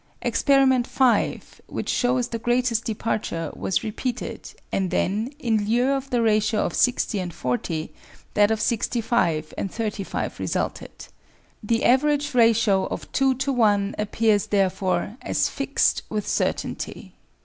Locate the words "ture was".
3.21-3.83